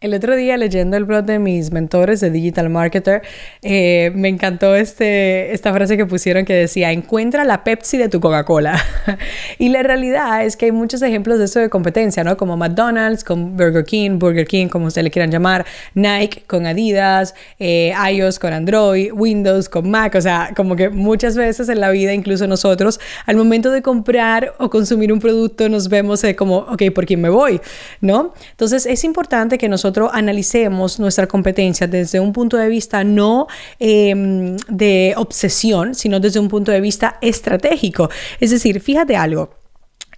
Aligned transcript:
El 0.00 0.14
otro 0.14 0.36
día 0.36 0.56
leyendo 0.56 0.96
el 0.96 1.04
blog 1.04 1.24
de 1.24 1.40
mis 1.40 1.72
mentores 1.72 2.20
de 2.20 2.30
Digital 2.30 2.70
Marketer, 2.70 3.22
eh, 3.62 4.12
me 4.14 4.28
encantó 4.28 4.76
este, 4.76 5.52
esta 5.52 5.72
frase 5.72 5.96
que 5.96 6.06
pusieron 6.06 6.44
que 6.44 6.54
decía, 6.54 6.92
encuentra 6.92 7.42
la 7.42 7.64
Pepsi 7.64 7.98
de 7.98 8.08
tu 8.08 8.20
Coca-Cola. 8.20 8.80
y 9.58 9.70
la 9.70 9.82
realidad 9.82 10.44
es 10.44 10.56
que 10.56 10.66
hay 10.66 10.72
muchos 10.72 11.02
ejemplos 11.02 11.40
de 11.40 11.46
eso 11.46 11.58
de 11.58 11.68
competencia, 11.68 12.22
¿no? 12.22 12.36
Como 12.36 12.56
McDonald's 12.56 13.24
con 13.24 13.56
Burger 13.56 13.84
King, 13.84 14.20
Burger 14.20 14.46
King, 14.46 14.68
como 14.68 14.86
ustedes 14.86 15.02
le 15.02 15.10
quieran 15.10 15.32
llamar, 15.32 15.66
Nike 15.94 16.44
con 16.46 16.64
Adidas, 16.66 17.34
eh, 17.58 17.92
iOS 18.12 18.38
con 18.38 18.52
Android, 18.52 19.10
Windows 19.12 19.68
con 19.68 19.90
Mac, 19.90 20.14
o 20.14 20.20
sea, 20.20 20.52
como 20.54 20.76
que 20.76 20.90
muchas 20.90 21.36
veces 21.36 21.68
en 21.68 21.80
la 21.80 21.90
vida, 21.90 22.14
incluso 22.14 22.46
nosotros, 22.46 23.00
al 23.26 23.34
momento 23.34 23.72
de 23.72 23.82
comprar 23.82 24.54
o 24.58 24.70
consumir 24.70 25.12
un 25.12 25.18
producto, 25.18 25.68
nos 25.68 25.88
vemos 25.88 26.22
eh, 26.22 26.36
como, 26.36 26.58
ok, 26.58 26.84
¿por 26.94 27.04
quién 27.04 27.20
me 27.20 27.30
voy? 27.30 27.60
¿No? 28.00 28.32
Entonces 28.52 28.86
es 28.86 29.02
importante 29.02 29.58
que 29.58 29.68
nosotros 29.68 29.87
nosotros 29.88 30.10
analicemos 30.12 31.00
nuestra 31.00 31.26
competencia 31.26 31.86
desde 31.86 32.20
un 32.20 32.34
punto 32.34 32.58
de 32.58 32.68
vista 32.68 33.04
no 33.04 33.46
em, 33.78 34.56
de 34.68 35.14
obsesión, 35.16 35.94
sino 35.94 36.20
desde 36.20 36.40
un 36.40 36.48
punto 36.48 36.70
de 36.70 36.80
vista 36.82 37.16
estratégico. 37.22 38.10
Es 38.38 38.50
decir, 38.50 38.80
fíjate 38.80 39.16
algo. 39.16 39.57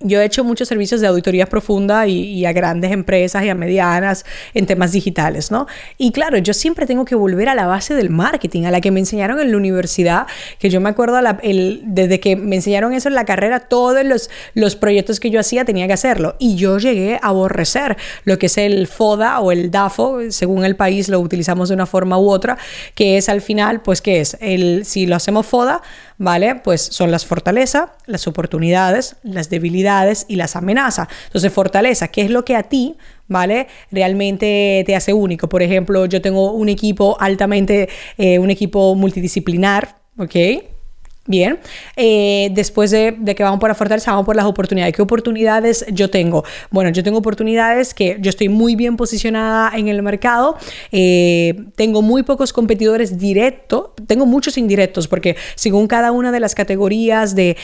Yo 0.02 0.18
he 0.18 0.24
hecho 0.24 0.44
muchos 0.44 0.66
servicios 0.66 1.02
de 1.02 1.08
auditoría 1.08 1.44
profunda 1.44 2.06
y, 2.06 2.46
a 2.46 2.54
grandes 2.54 2.90
empresas 2.90 3.44
y 3.44 3.50
a 3.50 3.54
medianas 3.54 4.24
en 4.54 4.64
temas 4.64 4.92
digitales, 4.92 5.50
¿no? 5.50 5.66
Y 5.98 6.10
claro, 6.10 6.38
yo 6.38 6.54
siempre 6.54 6.86
tengo 6.86 7.04
que 7.04 7.14
volver 7.14 7.50
a 7.50 7.54
la 7.54 7.66
base 7.66 7.94
del 7.94 8.08
marketing, 8.08 8.64
a 8.64 8.70
la 8.70 8.80
que 8.80 8.90
me 8.90 9.00
enseñaron 9.00 9.38
en 9.40 9.50
la 9.50 9.58
universidad, 9.58 10.26
que 10.58 10.70
yo 10.70 10.80
me 10.80 10.88
acuerdo 10.88 11.18
desde 11.82 12.18
que 12.18 12.34
me 12.34 12.56
enseñaron 12.56 12.94
eso 12.94 13.08
en 13.08 13.14
la 13.14 13.26
carrera, 13.26 13.60
todos 13.60 14.02
los, 14.02 14.30
los 14.54 14.74
proyectos 14.74 15.20
que 15.20 15.28
yo 15.28 15.38
hacía 15.38 15.66
tenía 15.66 15.86
que 15.86 15.92
hacerlo. 15.92 16.34
Y 16.38 16.56
yo 16.56 16.78
llegué 16.78 17.16
a 17.16 17.28
aborrecer 17.28 17.98
lo 18.24 18.38
que 18.38 18.46
es 18.46 18.56
el 18.56 18.86
FODA 18.86 19.40
o 19.40 19.52
el 19.52 19.70
DAFO, 19.70 20.30
según 20.30 20.64
el 20.64 20.76
país 20.76 21.10
lo 21.10 21.20
utilizamos 21.20 21.68
de 21.68 21.74
una 21.74 21.84
forma 21.84 22.18
u 22.18 22.30
otra, 22.30 22.56
que 22.94 23.18
es 23.18 23.28
al 23.28 23.42
final, 23.42 23.82
pues, 23.82 24.00
¿qué 24.00 24.20
es? 24.20 24.38
El, 24.40 24.86
si 24.86 25.04
lo 25.04 25.16
hacemos 25.16 25.44
FODA, 25.44 25.82
¿vale? 26.20 26.56
Pues 26.56 26.82
son 26.82 27.10
las 27.10 27.24
fortalezas, 27.24 27.88
las 28.04 28.26
oportunidades, 28.28 29.16
las 29.22 29.48
debilidades 29.48 30.26
y 30.28 30.36
las 30.36 30.54
amenazas. 30.54 31.08
Entonces, 31.26 31.50
fortaleza, 31.50 32.08
¿qué 32.08 32.20
es 32.20 32.30
lo 32.30 32.44
que 32.44 32.54
a 32.54 32.64
ti 32.64 32.96
¿vale? 33.26 33.68
Realmente 33.92 34.82
te 34.84 34.96
hace 34.96 35.12
único. 35.12 35.48
Por 35.48 35.62
ejemplo, 35.62 36.04
yo 36.06 36.20
tengo 36.20 36.52
un 36.52 36.68
equipo 36.68 37.16
altamente, 37.20 37.88
eh, 38.18 38.40
un 38.40 38.50
equipo 38.50 38.96
multidisciplinar, 38.96 39.96
¿ok? 40.18 40.34
Bien, 41.30 41.60
eh, 41.94 42.50
después 42.54 42.90
de, 42.90 43.16
que 43.36 43.44
vamos 43.44 43.60
por 43.60 43.68
la 43.68 43.76
fortaleza, 43.76 44.10
vamos 44.10 44.26
por 44.26 44.34
las 44.34 44.46
oportunidades. 44.46 44.92
¿Qué 44.92 45.00
oportunidades 45.00 45.86
yo 45.92 46.10
tengo? 46.10 46.42
Bueno, 46.72 46.90
yo 46.90 47.04
tengo 47.04 47.18
oportunidades 47.18 47.94
que 47.94 48.16
yo 48.20 48.30
estoy 48.30 48.48
muy 48.48 48.74
bien 48.74 48.96
posicionada 48.96 49.70
en 49.78 49.86
el 49.86 50.02
mercado, 50.02 50.56
eh, 50.90 51.54
tengo 51.76 52.02
muy 52.02 52.24
pocos 52.24 52.52
competidores 52.52 53.16
directos, 53.16 53.90
tengo 54.08 54.26
muchos 54.26 54.58
indirectos, 54.58 55.06
porque 55.06 55.36
según 55.54 55.86
cada 55.86 56.10
una 56.10 56.32
de 56.32 56.40
las 56.40 56.56
categorías 56.56 57.36
de, 57.36 57.56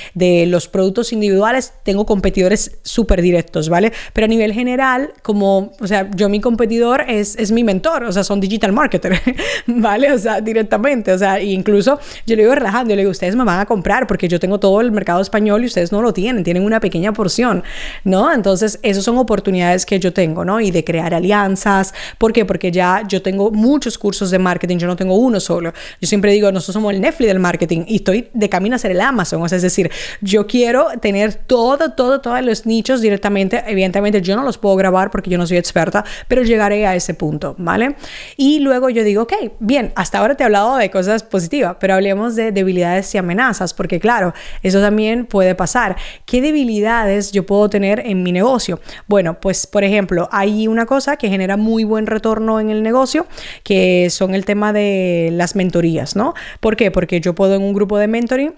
los 0.47 0.69
productos 0.69 1.13
individuales, 1.13 1.73
tengo 1.83 2.07
competidores 2.07 2.79
súper 2.85 3.21
directos, 3.21 3.69
¿vale? 3.69 3.93
Pero 4.13 4.27
a 4.27 4.29
nivel 4.29 4.53
general, 4.53 5.13
como, 5.25 5.73
o 5.81 5.89
sea, 5.89 6.09
yo 6.15 6.29
mi 6.29 6.41
competidor 6.41 7.05
es, 7.09 7.35
es 7.35 7.51
mi 7.51 7.65
mentor, 7.65 8.05
o 8.05 8.13
sea, 8.13 8.23
son 8.23 8.39
digital 8.39 8.71
marketer, 8.73 9.21
¿vale? 9.67 10.13
O 10.13 10.19
sea, 10.19 10.41
directamente, 10.41 11.11
o 11.11 11.19
sea, 11.19 11.43
incluso 11.43 11.99
yo 12.27 12.37
le 12.37 12.43
digo 12.43 12.55
relajando, 12.55 12.91
yo 12.91 12.97
le 12.97 13.03
digo, 13.03 13.11
ustedes 13.11 13.35
me 13.35 13.45
van 13.57 13.63
a 13.63 13.67
comprar 13.67 14.07
porque 14.07 14.29
yo 14.29 14.39
tengo 14.39 14.61
todo 14.61 14.81
el 14.81 14.93
mercado 14.93 15.21
español 15.21 15.63
y 15.63 15.67
ustedes 15.67 15.93
no 15.93 16.03
lo 16.03 16.13
tienen, 16.13 16.45
tienen 16.45 16.65
una 16.65 16.81
pequeña 16.81 17.13
porción, 17.13 17.65
¿no? 18.05 18.33
Entonces, 18.33 18.79
esas 18.83 19.05
son 19.05 19.17
oportunidades 19.19 19.87
que 19.87 19.99
yo 19.99 20.13
tengo, 20.13 20.45
¿no? 20.45 20.61
Y 20.61 20.71
de 20.71 20.85
crear 20.85 21.15
alianzas. 21.15 21.95
¿Por 22.19 22.33
qué? 22.33 22.45
Porque 22.45 22.71
ya 22.71 23.03
yo 23.09 23.23
tengo 23.23 23.51
muchos 23.51 23.99
cursos 23.99 24.31
de 24.31 24.39
marketing, 24.39 24.77
yo 24.79 24.87
no 24.87 24.97
tengo 24.97 25.17
uno 25.17 25.41
solo. 25.41 25.73
Yo 26.01 26.07
siempre 26.07 26.33
digo, 26.33 26.53
nosotros 26.53 26.75
somos 26.75 26.93
el 26.93 27.01
Netflix 27.01 27.29
del 27.29 27.39
marketing 27.39 27.85
y 27.87 27.97
estoy 27.97 28.29
de 28.33 28.49
camino 28.49 28.77
a 28.77 28.79
ser 28.79 28.91
el 28.91 29.01
Amazon. 29.01 29.43
O 29.43 29.49
sea, 29.49 29.57
es 29.57 29.63
decir, 29.63 29.91
yo 30.21 30.47
quiero 30.47 30.89
tener 31.01 31.35
todo, 31.35 31.93
todo, 31.93 32.21
todos 32.21 32.43
los 32.43 32.67
nichos 32.67 33.01
directamente. 33.01 33.65
Evidentemente, 33.67 34.21
yo 34.21 34.37
no 34.37 34.43
los 34.43 34.59
puedo 34.59 34.77
grabar 34.77 35.11
porque 35.11 35.31
yo 35.31 35.39
no 35.39 35.47
soy 35.47 35.57
experta, 35.57 36.05
pero 36.29 36.43
llegaré 36.43 36.87
a 36.87 36.95
ese 36.95 37.15
punto, 37.15 37.55
¿vale? 37.59 37.97
Y 38.37 38.61
luego 38.61 38.91
yo 38.91 39.03
digo, 39.05 39.23
ok, 39.23 39.33
bien, 39.61 39.93
hasta 39.95 40.19
ahora 40.19 40.35
te 40.35 40.43
he 40.43 40.47
hablado 40.47 40.77
de 40.77 40.91
cosas 40.91 41.23
positivas, 41.23 41.77
pero 41.81 41.95
hablemos 41.95 42.37
de 42.37 42.53
debilidades 42.53 43.15
y 43.15 43.19
amenazas 43.19 43.46
porque 43.75 44.01
claro, 44.01 44.35
eso 44.63 44.81
también 44.81 45.27
puede 45.27 45.55
pasar. 45.55 45.97
¿Qué 46.25 46.41
debilidades 46.41 47.33
yo 47.33 47.47
puedo 47.47 47.69
tener 47.71 48.01
en 48.01 48.23
mi 48.23 48.33
negocio? 48.33 48.81
Bueno, 49.07 49.41
pues 49.41 49.67
por 49.67 49.85
ejemplo, 49.85 50.29
hay 50.33 50.69
una 50.69 50.87
cosa 50.87 51.17
que 51.17 51.29
genera 51.29 51.57
muy 51.57 51.85
buen 51.85 52.07
retorno 52.07 52.61
en 52.61 52.71
el 52.71 52.83
negocio, 52.83 53.27
que 53.63 54.09
son 54.11 54.35
el 54.35 54.45
tema 54.45 54.73
de 54.73 55.31
las 55.33 55.57
mentorías, 55.57 56.17
¿no? 56.17 56.35
¿Por 56.61 56.77
qué? 56.77 56.91
Porque 56.91 57.21
yo 57.21 57.35
puedo 57.35 57.55
en 57.55 57.63
un 57.63 57.73
grupo 57.73 57.99
de 57.99 58.09
mentoring 58.09 58.55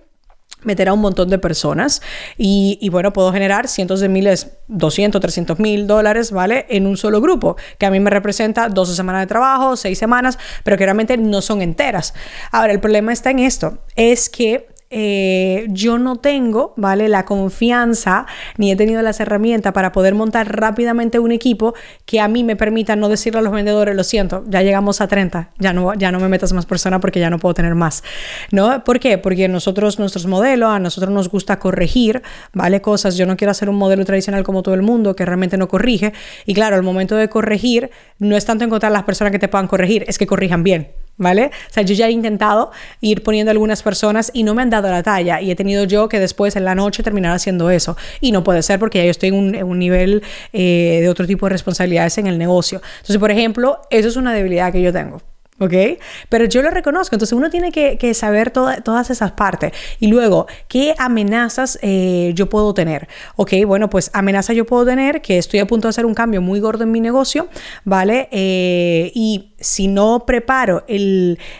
meter 0.64 0.88
a 0.88 0.92
un 0.92 1.00
montón 1.00 1.28
de 1.28 1.38
personas 1.38 2.02
y, 2.36 2.78
y, 2.80 2.88
bueno, 2.88 3.12
puedo 3.12 3.32
generar 3.32 3.68
cientos 3.68 4.00
de 4.00 4.08
miles, 4.08 4.58
200, 4.68 5.20
300 5.20 5.58
mil 5.60 5.86
dólares, 5.86 6.32
¿vale? 6.32 6.66
En 6.68 6.86
un 6.86 6.96
solo 6.96 7.20
grupo, 7.20 7.56
que 7.78 7.86
a 7.86 7.90
mí 7.90 8.00
me 8.00 8.10
representa 8.10 8.68
12 8.68 8.94
semanas 8.94 9.22
de 9.22 9.26
trabajo, 9.26 9.76
6 9.76 9.96
semanas, 9.96 10.38
pero 10.64 10.76
que 10.76 10.84
realmente 10.84 11.16
no 11.16 11.42
son 11.42 11.62
enteras. 11.62 12.14
Ahora, 12.50 12.72
el 12.72 12.80
problema 12.80 13.12
está 13.12 13.30
en 13.30 13.38
esto, 13.38 13.78
es 13.94 14.28
que 14.28 14.66
eh, 14.90 15.66
yo 15.68 15.98
no 15.98 16.16
tengo, 16.16 16.72
¿vale? 16.76 17.08
La 17.08 17.26
confianza 17.26 18.26
ni 18.56 18.72
he 18.72 18.76
tenido 18.76 19.02
las 19.02 19.20
herramientas 19.20 19.72
para 19.74 19.92
poder 19.92 20.14
montar 20.14 20.56
rápidamente 20.56 21.18
un 21.18 21.30
equipo 21.30 21.74
que 22.06 22.20
a 22.20 22.28
mí 22.28 22.42
me 22.42 22.56
permita 22.56 22.96
no 22.96 23.10
decirle 23.10 23.40
a 23.40 23.42
los 23.42 23.52
vendedores, 23.52 23.94
lo 23.94 24.02
siento, 24.02 24.44
ya 24.48 24.62
llegamos 24.62 25.00
a 25.00 25.08
30, 25.08 25.50
ya 25.58 25.72
no, 25.74 25.92
ya 25.94 26.10
no 26.10 26.20
me 26.20 26.28
metas 26.28 26.52
más 26.54 26.64
personas 26.64 27.00
porque 27.00 27.20
ya 27.20 27.28
no 27.28 27.38
puedo 27.38 27.54
tener 27.54 27.74
más, 27.74 28.02
¿no? 28.50 28.82
¿Por 28.84 28.98
qué? 28.98 29.18
Porque 29.18 29.46
nosotros, 29.48 29.98
nuestros 29.98 30.26
modelos, 30.26 30.70
a 30.70 30.78
nosotros 30.78 31.12
nos 31.12 31.28
gusta 31.28 31.58
corregir, 31.58 32.22
¿vale? 32.54 32.80
Cosas, 32.80 33.16
yo 33.16 33.26
no 33.26 33.36
quiero 33.36 33.50
hacer 33.50 33.68
un 33.68 33.76
modelo 33.76 34.04
tradicional 34.06 34.42
como 34.42 34.62
todo 34.62 34.74
el 34.74 34.82
mundo 34.82 35.14
que 35.14 35.26
realmente 35.26 35.58
no 35.58 35.68
corrige 35.68 36.14
y 36.46 36.54
claro, 36.54 36.76
al 36.76 36.82
momento 36.82 37.14
de 37.14 37.28
corregir 37.28 37.90
no 38.18 38.36
es 38.36 38.46
tanto 38.46 38.64
encontrar 38.64 38.92
las 38.92 39.02
personas 39.02 39.32
que 39.32 39.38
te 39.38 39.48
puedan 39.48 39.66
corregir, 39.66 40.04
es 40.08 40.16
que 40.16 40.26
corrijan 40.26 40.62
bien. 40.62 40.88
¿Vale? 41.18 41.50
O 41.68 41.72
sea, 41.72 41.82
yo 41.82 41.94
ya 41.94 42.08
he 42.08 42.12
intentado 42.12 42.70
ir 43.00 43.22
poniendo 43.22 43.50
algunas 43.50 43.82
personas 43.82 44.30
y 44.32 44.44
no 44.44 44.54
me 44.54 44.62
han 44.62 44.70
dado 44.70 44.88
la 44.88 45.02
talla 45.02 45.42
y 45.42 45.50
he 45.50 45.56
tenido 45.56 45.84
yo 45.84 46.08
que 46.08 46.18
después 46.18 46.56
en 46.56 46.64
la 46.64 46.74
noche 46.74 47.02
terminar 47.02 47.34
haciendo 47.34 47.70
eso. 47.70 47.96
Y 48.20 48.32
no 48.32 48.42
puede 48.42 48.62
ser 48.62 48.78
porque 48.78 48.98
ya 48.98 49.04
yo 49.04 49.10
estoy 49.10 49.28
en 49.28 49.64
un, 49.64 49.78
nivel 49.78 50.22
eh, 50.52 50.98
de 51.02 51.08
otro 51.08 51.26
tipo 51.26 51.46
de 51.46 51.50
responsabilidades 51.50 52.16
en 52.18 52.26
el 52.26 52.38
negocio. 52.38 52.80
Entonces, 52.96 53.18
por 53.18 53.30
ejemplo, 53.30 53.80
eso 53.90 54.08
es 54.08 54.16
una 54.16 54.32
debilidad 54.32 54.72
que 54.72 54.80
yo 54.80 54.92
tengo. 54.92 55.20
¿Ok? 55.58 55.98
Pero 56.28 56.44
yo 56.44 56.62
lo 56.62 56.70
reconozco, 56.70 57.14
entonces 57.14 57.36
uno 57.36 57.50
tiene 57.50 57.72
que, 57.72 58.14
saber 58.14 58.50
todas 58.50 59.10
esas 59.10 59.32
partes. 59.32 59.72
Y 60.00 60.08
luego, 60.08 60.46
¿qué 60.68 60.94
amenazas 60.98 61.78
eh, 61.82 62.32
yo 62.34 62.48
puedo 62.48 62.72
tener? 62.74 63.08
¿Ok? 63.36 63.52
Bueno, 63.66 63.90
pues 63.90 64.10
amenaza 64.12 64.52
yo 64.52 64.64
puedo 64.64 64.86
tener 64.86 65.20
que 65.20 65.38
estoy 65.38 65.60
a 65.60 65.66
punto 65.66 65.88
de 65.88 65.90
hacer 65.90 66.06
un 66.06 66.14
cambio 66.14 66.40
muy 66.40 66.60
gordo 66.60 66.84
en 66.84 66.90
mi 66.90 67.00
negocio, 67.00 67.48
¿vale? 67.84 68.28
Eh, 68.30 69.12
y 69.14 69.52
si 69.60 69.88
no 69.88 70.24
preparo 70.26 70.84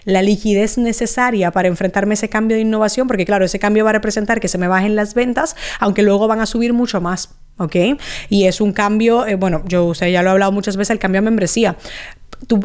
la 0.05 0.23
liquidez 0.23 0.79
necesaria 0.79 1.51
para 1.51 1.69
enfrentarme 1.69 2.13
a 2.13 2.15
ese 2.15 2.29
cambio 2.29 2.57
de 2.57 2.63
innovación, 2.63 3.07
porque 3.09 3.25
claro, 3.25 3.45
ese 3.45 3.59
cambio 3.59 3.85
va 3.85 3.91
a 3.91 3.95
representar 3.95 4.41
que 4.41 4.49
se 4.49 4.59
me 4.59 4.69
bajen 4.69 4.97
las 4.97 5.15
ventas, 5.15 5.57
aunque 5.81 6.03
luego 6.03 6.29
van 6.29 6.41
a 6.41 6.47
subir 6.47 6.73
mucho 6.73 7.01
más. 7.01 7.35
¿ok? 7.59 7.77
Y 8.29 8.45
es 8.45 8.61
un 8.61 8.73
cambio, 8.73 9.27
eh, 9.27 9.35
bueno, 9.35 9.63
yo 9.67 9.85
usted 9.85 10.09
ya 10.09 10.23
lo 10.23 10.29
he 10.29 10.33
hablado 10.33 10.53
muchas 10.53 10.77
veces, 10.77 10.91
el 10.91 10.99
cambio 10.99 11.19
a 11.19 11.23
membresía 11.23 11.77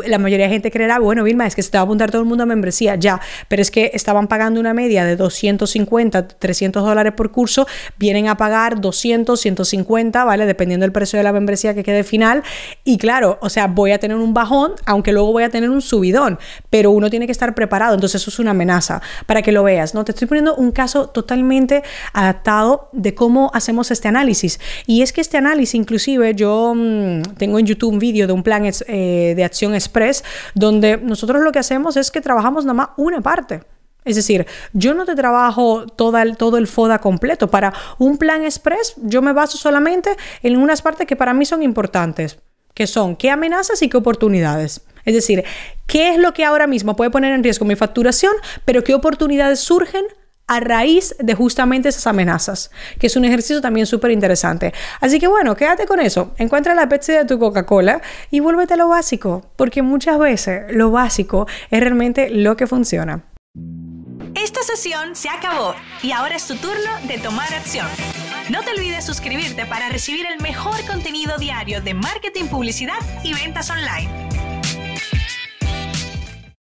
la 0.06 0.20
mayoría 0.20 0.46
de 0.46 0.54
gente 0.54 0.72
creerá, 0.72 1.00
bueno, 1.00 1.24
Vilma, 1.24 1.48
es 1.48 1.56
que 1.56 1.64
se 1.64 1.72
te 1.72 1.78
va 1.78 1.82
a 1.82 1.86
apuntar 1.86 2.12
todo 2.12 2.22
el 2.22 2.28
mundo 2.28 2.44
a 2.44 2.46
membresía, 2.46 2.96
ya, 2.96 3.20
pero 3.48 3.62
es 3.62 3.72
que 3.72 3.92
estaban 3.94 4.28
pagando 4.28 4.60
una 4.60 4.74
media 4.74 5.06
de 5.06 5.16
250, 5.16 6.28
300 6.28 6.84
dólares 6.84 7.14
por 7.14 7.32
curso, 7.32 7.68
vienen 7.98 8.28
a 8.28 8.38
pagar 8.38 8.80
200, 8.80 9.40
150, 9.40 10.24
¿vale? 10.24 10.46
Dependiendo 10.46 10.84
del 10.84 10.92
precio 10.92 11.18
de 11.18 11.24
la 11.24 11.34
membresía 11.34 11.74
que 11.74 11.84
quede 11.84 12.04
final. 12.04 12.44
Y 12.84 12.98
claro, 12.98 13.38
o 13.42 13.50
sea, 13.50 13.68
voy 13.68 13.92
a 13.92 14.00
tener 14.00 14.18
un 14.18 14.34
bajón, 14.34 14.74
aunque 14.86 15.12
luego 15.12 15.32
voy 15.32 15.44
a 15.44 15.50
tener 15.50 15.70
un 15.70 15.82
subidón, 15.82 16.40
pero 16.70 16.92
uno 16.92 17.10
tiene 17.10 17.26
que 17.26 17.32
estar 17.32 17.56
preparado, 17.56 17.96
entonces 17.96 18.22
eso 18.22 18.30
es 18.30 18.40
una 18.40 18.52
amenaza 18.52 19.02
para 19.26 19.42
que 19.42 19.52
lo 19.52 19.64
veas, 19.64 19.94
¿no? 19.94 20.06
Te 20.06 20.12
estoy 20.12 20.28
poniendo 20.28 20.56
un 20.56 20.72
caso 20.72 21.08
totalmente 21.08 21.84
adaptado 22.14 22.90
de 22.92 23.16
cómo 23.16 23.52
hacemos 23.54 23.92
este 23.92 24.08
análisis. 24.08 24.60
Y 24.86 25.02
es 25.02 25.14
que 25.14 25.22
este 25.22 25.38
análisis, 25.38 25.76
inclusive, 25.76 26.36
yo 26.36 26.74
mm, 26.76 27.36
tengo 27.38 27.60
en 27.60 27.66
YouTube 27.66 27.94
un 27.94 28.00
vídeo 28.00 28.28
de 28.28 28.34
un 28.34 28.44
plan 28.44 28.64
eh, 28.66 29.34
de 29.36 29.44
acción 29.44 29.63
Express, 29.72 30.24
donde 30.54 30.98
nosotros 30.98 31.42
lo 31.42 31.52
que 31.52 31.60
hacemos 31.60 31.96
es 31.98 32.12
que 32.12 32.22
trabajamos 32.22 32.66
nada 32.66 32.74
más 32.74 32.90
una 32.98 33.22
parte. 33.22 33.62
Es 34.06 34.16
decir, 34.16 34.46
yo 34.74 34.94
no 34.94 35.06
te 35.06 35.16
trabajo 35.16 35.86
toda 35.88 36.26
todo 36.36 36.58
el 36.58 36.68
FODA 36.68 37.00
completo. 37.00 37.50
Para 37.50 37.74
un 37.98 38.18
plan 38.18 38.44
express, 38.44 38.96
yo 38.98 39.22
me 39.22 39.34
baso 39.34 39.58
solamente 39.58 40.16
en 40.42 40.58
unas 40.58 40.82
partes 40.82 41.08
que 41.08 41.16
para 41.16 41.34
mí 41.34 41.46
son 41.46 41.64
importantes, 41.64 42.40
que 42.74 42.88
son 42.88 43.16
qué 43.16 43.30
amenazas 43.30 43.82
y 43.82 43.90
qué 43.90 43.98
oportunidades. 43.98 44.82
Es 45.06 45.14
decir, 45.14 45.44
qué 45.88 46.10
es 46.10 46.18
lo 46.18 46.34
que 46.34 46.46
ahora 46.46 46.68
mismo 46.68 46.96
puede 46.96 47.12
poner 47.12 47.34
en 47.34 47.44
riesgo 47.44 47.66
mi 47.66 47.76
facturación, 47.76 48.34
pero 48.66 48.84
qué 48.84 48.94
oportunidades 48.94 49.60
surgen 49.60 50.06
a 50.48 50.60
raíz 50.60 51.16
de 51.20 51.34
justamente 51.36 51.90
esas 51.90 52.08
amenazas, 52.08 52.72
que 53.00 53.08
es 53.08 53.16
un 53.16 53.26
ejercicio 53.26 53.62
también 53.62 53.86
súper 53.86 54.12
interesante. 54.12 54.74
Así 55.00 55.20
que 55.20 55.28
bueno, 55.28 55.56
quédate 55.56 55.86
con 55.86 56.00
eso, 56.00 56.34
encuentra 56.38 56.76
la 56.76 56.90
Pepsi 56.90 57.14
de 57.14 57.26
tu 57.26 57.40
Coca-Cola 57.40 58.02
y 58.32 58.40
vuélvete 58.40 58.74
a 58.74 58.78
lo 58.78 58.88
básico, 58.88 59.46
porque 59.56 59.82
muchas 59.82 60.20
veces 60.20 60.64
lo 60.70 60.92
básico 60.92 61.48
es 61.72 61.80
realmente 61.80 62.30
lo 62.30 62.58
que 62.58 62.68
funciona. 62.68 63.24
Esta 64.36 64.64
sesión 64.64 65.16
se 65.16 65.30
acabó 65.30 65.76
y 66.02 66.12
ahora 66.12 66.36
es 66.36 66.48
tu 66.48 66.56
turno 66.56 66.92
de 67.08 67.20
tomar 67.20 67.54
acción. 67.54 67.88
No 68.50 68.62
te 68.62 68.72
olvides 68.72 69.06
suscribirte 69.06 69.66
para 69.66 69.90
recibir 69.90 70.26
el 70.26 70.42
mejor 70.42 70.86
contenido 70.86 71.38
diario 71.38 71.82
de 71.82 71.94
marketing, 71.94 72.46
publicidad 72.46 72.98
y 73.24 73.34
ventas 73.34 73.70
online. 73.70 74.23